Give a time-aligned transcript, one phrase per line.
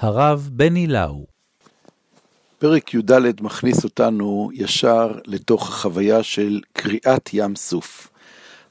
[0.00, 1.26] הרב בני לאו.
[2.58, 8.08] פרק י"ד מכניס אותנו ישר לתוך החוויה של קריאת ים סוף.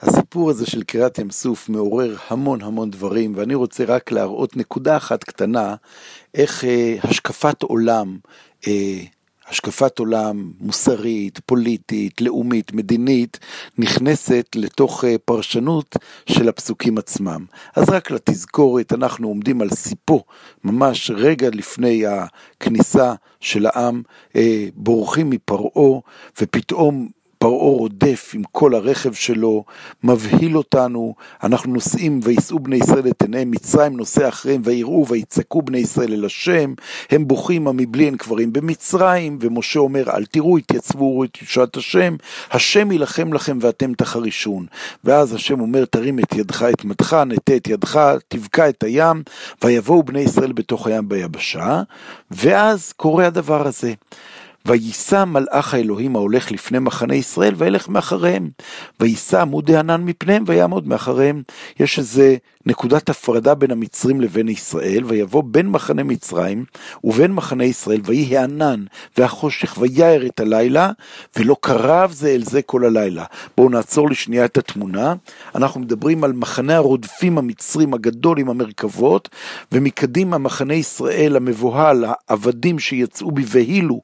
[0.01, 4.97] הסיפור הזה של קריאת ים סוף מעורר המון המון דברים, ואני רוצה רק להראות נקודה
[4.97, 5.75] אחת קטנה,
[6.33, 8.17] איך אה, השקפת עולם
[8.67, 8.99] אה,
[9.49, 13.39] השקפת עולם מוסרית, פוליטית, לאומית, מדינית,
[13.77, 15.95] נכנסת לתוך אה, פרשנות
[16.25, 17.45] של הפסוקים עצמם.
[17.75, 20.23] אז רק לתזכורת, אנחנו עומדים על סיפו,
[20.63, 24.01] ממש רגע לפני הכניסה של העם,
[24.35, 25.99] אה, בורחים מפרעה,
[26.41, 29.63] ופתאום פרעה רודף עם כל הרכב שלו,
[30.03, 35.77] מבהיל אותנו, אנחנו נוסעים ויישאו בני ישראל את עיניהם, מצרים נוסע אחריהם ויראו ויצעקו בני
[35.77, 36.73] ישראל אל השם,
[37.09, 42.15] הם בוכים המבלי אין קברים במצרים, ומשה אומר אל תראו, התייצבו וראו את ישועת השם,
[42.51, 44.65] השם יילחם לכם ואתם תחרישון.
[45.03, 49.23] ואז השם אומר תרים את ידך את מדך, נטה את ידך, תבקע את הים,
[49.63, 51.81] ויבואו בני ישראל בתוך הים ביבשה,
[52.31, 53.93] ואז קורה הדבר הזה.
[54.69, 58.49] ויישא מלאך האלוהים ההולך לפני מחנה ישראל, וילך מאחריהם.
[58.99, 61.43] ויישא עמוד הענן מפניהם, ויעמוד מאחריהם.
[61.79, 66.65] יש איזה נקודת הפרדה בין המצרים לבין ישראל, ויבוא בין מחנה מצרים
[67.03, 68.83] ובין מחנה ישראל, ויהי הענן
[69.17, 70.91] והחושך ויער את הלילה,
[71.37, 73.23] ולא קרב זה אל זה כל הלילה.
[73.57, 75.13] בואו נעצור לשנייה את התמונה.
[75.55, 79.29] אנחנו מדברים על מחנה הרודפים המצרים הגדול עם המרכבות,
[79.71, 84.01] ומקדימה מחנה ישראל המבוהל, העבדים שיצאו בבהילו,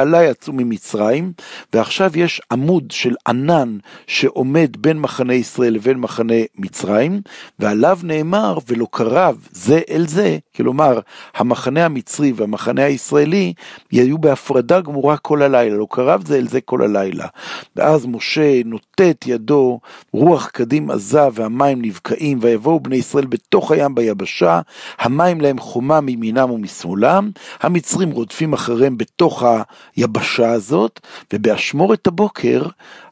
[0.00, 1.32] בבהלה יצאו ממצרים,
[1.72, 7.20] ועכשיו יש עמוד של ענן שעומד בין מחנה ישראל לבין מחנה מצרים,
[7.58, 11.00] ועליו נאמר ולא קרב זה אל זה, כלומר
[11.34, 13.52] המחנה המצרי והמחנה הישראלי
[13.92, 17.26] יהיו בהפרדה גמורה כל הלילה, לא קרב זה אל זה כל הלילה.
[17.76, 19.80] ואז משה נוטה את ידו,
[20.12, 24.60] רוח קדים עזה והמים נבקעים, ויבואו בני ישראל בתוך הים ביבשה,
[24.98, 27.30] המים להם חומה מימינם ומשמאלם,
[27.60, 29.44] המצרים רודפים אחריהם בתוך
[29.96, 31.00] היבשה הזאת,
[31.32, 32.62] ובאשמורת הבוקר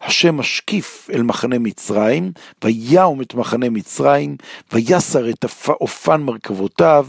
[0.01, 2.33] השם משקיף אל מחנה מצרים,
[2.65, 4.37] ויעום את מחנה מצרים,
[4.73, 7.06] ויסר את אופן מרכבותיו,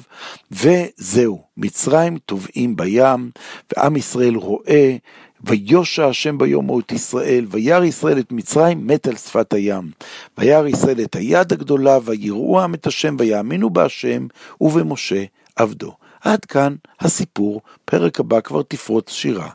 [0.52, 3.32] וזהו, מצרים טובעים בים,
[3.72, 4.96] ועם ישראל רואה,
[5.44, 9.92] ויושע השם ביום את ישראל, וירא ישראל את מצרים, מת על שפת הים.
[10.38, 14.28] וירא ישראל את היד הגדולה, ויראו עם את השם, ויאמינו בהשם,
[14.62, 15.24] ובמשה
[15.56, 15.94] עבדו.
[16.22, 19.50] עד כאן הסיפור, פרק הבא כבר תפרוץ שירה.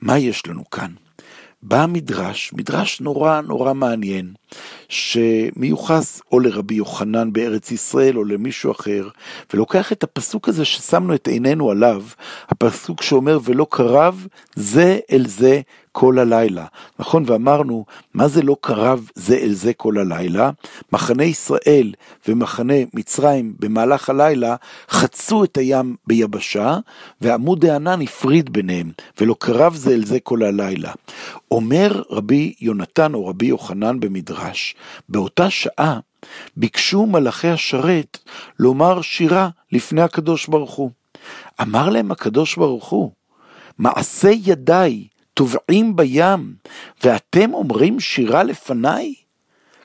[0.00, 0.90] מה יש לנו כאן?
[1.62, 4.34] בא המדרש, מדרש נורא נורא מעניין,
[4.88, 9.08] שמיוחס או לרבי יוחנן בארץ ישראל או למישהו אחר,
[9.54, 12.02] ולוקח את הפסוק הזה ששמנו את עינינו עליו,
[12.48, 14.26] הפסוק שאומר ולא קרב
[14.56, 15.60] זה אל זה
[15.94, 16.66] כל הלילה.
[16.98, 17.24] נכון?
[17.26, 20.50] ואמרנו, מה זה לא קרב זה אל זה כל הלילה?
[20.92, 21.92] מחנה ישראל
[22.28, 24.56] ומחנה מצרים במהלך הלילה
[24.90, 26.78] חצו את הים ביבשה,
[27.20, 30.92] ועמוד הענן הפריד ביניהם, ולא קרב זה אל זה כל הלילה.
[31.50, 34.43] אומר רבי יונתן או רבי יוחנן במדרש,
[35.08, 35.98] באותה שעה
[36.56, 38.18] ביקשו מלאכי השרת
[38.58, 40.90] לומר שירה לפני הקדוש ברוך הוא.
[41.62, 43.10] אמר להם הקדוש ברוך הוא,
[43.78, 46.54] מעשה ידיי טובעים בים,
[47.04, 49.14] ואתם אומרים שירה לפניי?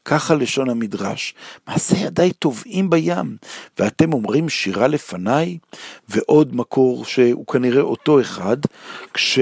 [0.05, 1.33] ככה לשון המדרש,
[1.67, 3.37] מעשה ידיי טובעים בים,
[3.79, 5.57] ואתם אומרים שירה לפניי?
[6.09, 8.57] ועוד מקור שהוא כנראה אותו אחד,
[9.13, 9.39] כש...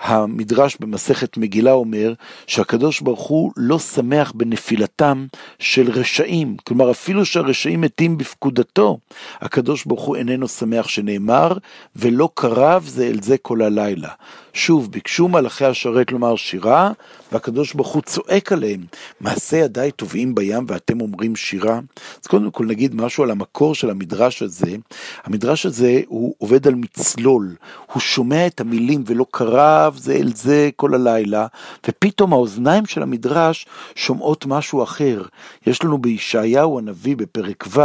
[0.00, 2.12] המדרש במסכת מגילה אומר
[2.46, 5.26] שהקדוש ברוך הוא לא שמח בנפילתם
[5.58, 8.98] של רשעים, כלומר אפילו שהרשעים מתים בפקודתו,
[9.40, 11.52] הקדוש ברוך הוא איננו שמח שנאמר,
[11.96, 14.08] ולא קרב זה אל זה כל הלילה.
[14.52, 16.92] שוב, ביקשו מלאכי השרת לומר שירה,
[17.32, 18.80] והקדוש ברוך הוא צועק עליהם,
[19.20, 21.80] מעשה ידיי טובעים בים ואתם אומרים שירה?
[22.22, 24.76] אז קודם כל נגיד משהו על המקור של המדרש הזה.
[25.24, 27.56] המדרש הזה הוא עובד על מצלול,
[27.92, 31.46] הוא שומע את המילים ולא קרב זה אל זה כל הלילה,
[31.88, 35.22] ופתאום האוזניים של המדרש שומעות משהו אחר.
[35.66, 37.80] יש לנו בישעיהו הנביא בפרק ו',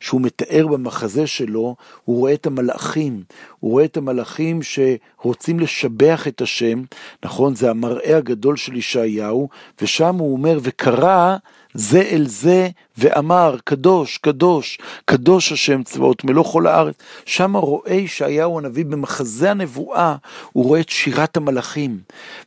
[0.00, 3.22] שהוא מתאר במחזה שלו, הוא רואה את המלאכים,
[3.60, 6.82] הוא רואה את המלאכים שרוצים לשבח את השם,
[7.24, 7.54] נכון?
[7.54, 9.48] זה המראה הגדול של ישעיהו,
[9.82, 11.36] ושם הוא אומר, וקרא
[11.74, 12.68] זה אל זה
[12.98, 16.94] ואמר, קדוש, קדוש, קדוש השם צבאות, מלוא כל הארץ.
[17.26, 20.16] שם רואה ישעיהו הנביא במחזה הנבואה,
[20.52, 21.98] הוא רואה את שירת המלאכים.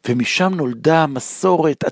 [0.10, 1.84] ומשם נולדה המסורת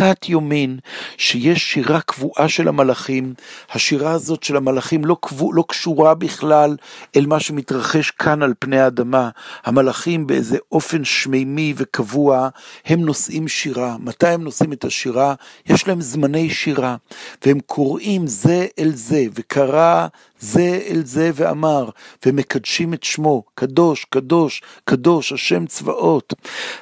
[0.00, 0.78] עתיקת יומין,
[1.16, 3.34] שיש שירה קבועה של המלאכים.
[3.70, 6.76] השירה הזאת של המלאכים לא, קבוע, לא קשורה בכלל
[7.16, 9.30] אל מה שמתרחש כאן על פני האדמה.
[9.64, 12.48] המלאכים באיזה אופן שמימי וקבוע,
[12.86, 13.96] הם נושאים שירה.
[14.00, 15.34] מתי הם נושאים את השירה?
[15.66, 16.50] יש להם זמני.
[16.50, 16.96] שירה,
[17.44, 20.06] והם קוראים זה אל זה, וקרא
[20.40, 21.90] זה אל זה ואמר,
[22.26, 26.34] ומקדשים את שמו, קדוש, קדוש, קדוש, השם צבאות.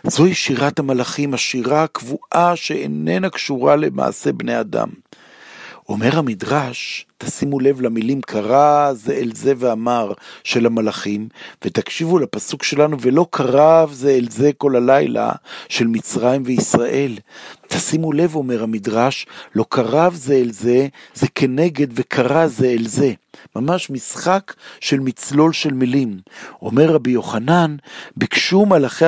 [0.05, 4.89] זוהי שירת המלאכים, השירה הקבועה שאיננה קשורה למעשה בני אדם.
[5.89, 10.13] אומר המדרש, תשימו לב למילים קרא זה אל זה ואמר
[10.45, 11.29] של המלאכים,
[11.65, 15.33] ותקשיבו לפסוק שלנו, ולא קרב זה אל זה כל הלילה
[15.69, 17.19] של מצרים וישראל.
[17.67, 23.13] תשימו לב, אומר המדרש, לא קרב זה אל זה, זה כנגד וקרא זה אל זה.
[23.57, 26.19] ממש משחק של מצלול של מילים.
[26.63, 27.77] אומר רבי יוחנן,
[28.17, 29.05] ביקשו מלאכי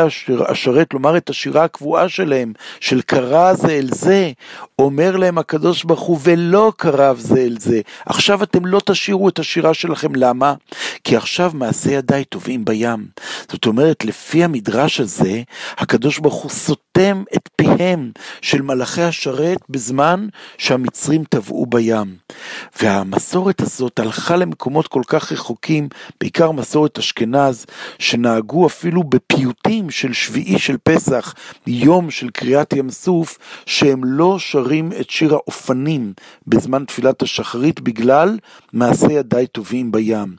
[0.48, 4.32] השרת לומר את השירה הקבועה שלהם, של קרא זה אל זה,
[4.78, 7.80] אומר להם הקדוש ברוך הוא, ולא קרב זה אל זה.
[8.06, 10.54] עכשיו אתם לא תשירו את השירה שלכם, למה?
[11.04, 13.06] כי עכשיו מעשי ידיי טובעים בים.
[13.52, 15.42] זאת אומרת, לפי המדרש הזה,
[15.78, 18.10] הקדוש ברוך הוא סותם את פיהם
[18.40, 20.28] של מלאכי השרת בזמן
[20.58, 22.16] שהמצרים טבעו בים.
[22.82, 25.88] והמסורת הזאת הלכה למקומות כל כך רחוקים,
[26.20, 27.66] בעיקר מסורת אשכנז,
[27.98, 31.34] שנהגו אפילו בפיוטים של שביעי של פסח,
[31.66, 36.12] יום של קריאת ים סוף, שהם לא שרים את שיר האופנים
[36.46, 38.38] בזמן תפילת השחרית בגלל
[38.72, 40.36] מעשי ידיי טובים בים.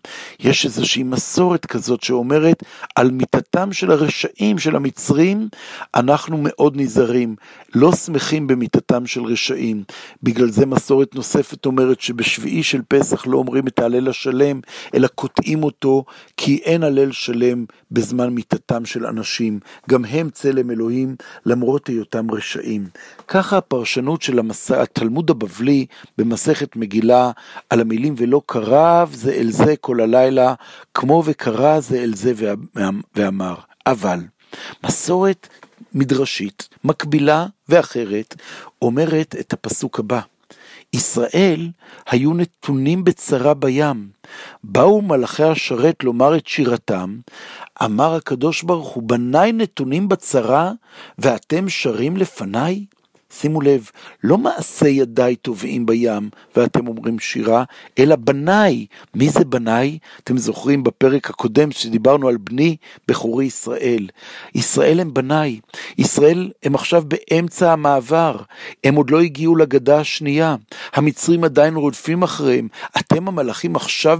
[0.49, 2.63] יש איזושהי מסורת כזאת שאומרת
[2.95, 5.49] על מיתתם של הרשעים, של המצרים,
[5.95, 7.35] אנחנו מאוד נזהרים,
[7.75, 9.83] לא שמחים במיתתם של רשעים.
[10.23, 14.59] בגלל זה מסורת נוספת אומרת שבשביעי של פסח לא אומרים את ההלל השלם,
[14.93, 16.03] אלא קוטעים אותו,
[16.37, 19.59] כי אין הלל שלם בזמן מיתתם של אנשים.
[19.89, 21.15] גם הם צלם אלוהים,
[21.45, 22.87] למרות היותם רשעים.
[23.27, 24.71] ככה הפרשנות של המס...
[24.71, 25.85] התלמוד הבבלי
[26.17, 27.31] במסכת מגילה
[27.69, 30.38] על המילים ולא קרב זה אל זה כל הלילה,
[30.93, 32.33] כמו וקרא זה אל זה
[33.15, 33.55] ואמר.
[33.85, 34.19] אבל
[34.85, 35.47] מסורת
[35.93, 38.35] מדרשית, מקבילה ואחרת,
[38.81, 40.19] אומרת את הפסוק הבא.
[40.93, 41.69] ישראל
[42.09, 44.09] היו נתונים בצרה בים.
[44.63, 47.19] באו מלאכי השרת לומר את שירתם,
[47.83, 50.71] אמר הקדוש ברוך הוא, בניי נתונים בצרה,
[51.17, 52.85] ואתם שרים לפניי?
[53.33, 53.89] שימו לב,
[54.23, 57.63] לא מעשי ידיי טובעים בים ואתם אומרים שירה,
[57.99, 58.85] אלא בניי.
[59.15, 59.97] מי זה בניי?
[60.23, 62.75] אתם זוכרים בפרק הקודם שדיברנו על בני
[63.07, 64.07] בכורי ישראל.
[64.55, 65.59] ישראל הם בניי.
[65.97, 68.37] ישראל הם עכשיו באמצע המעבר.
[68.83, 70.55] הם עוד לא הגיעו לגדה השנייה.
[70.93, 72.67] המצרים עדיין רודפים אחריהם.
[72.99, 74.19] אתם המלאכים עכשיו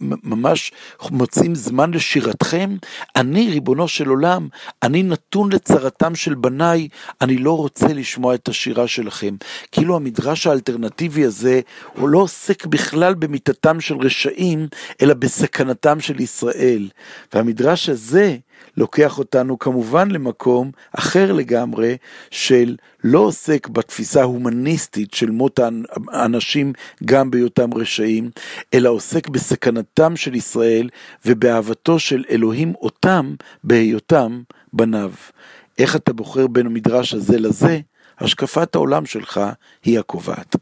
[0.00, 0.72] ממש
[1.10, 2.76] מוצאים זמן לשירתכם?
[3.16, 4.48] אני, ריבונו של עולם,
[4.82, 6.88] אני נתון לצרתם של בניי,
[7.20, 9.36] אני לא רוצה לשמוע את את השירה שלכם.
[9.72, 11.60] כאילו המדרש האלטרנטיבי הזה,
[11.92, 14.68] הוא לא עוסק בכלל במיתתם של רשעים,
[15.02, 16.88] אלא בסכנתם של ישראל.
[17.34, 18.36] והמדרש הזה,
[18.76, 21.96] לוקח אותנו כמובן למקום אחר לגמרי
[22.30, 25.60] של לא עוסק בתפיסה ההומניסטית של מות
[26.12, 26.72] האנשים
[27.04, 28.30] גם בהיותם רשעים,
[28.74, 30.88] אלא עוסק בסכנתם של ישראל
[31.26, 34.42] ובאהבתו של אלוהים אותם בהיותם
[34.72, 35.12] בניו.
[35.78, 37.80] איך אתה בוחר בין המדרש הזה לזה?
[38.18, 39.40] השקפת העולם שלך
[39.84, 40.56] היא הקובעת.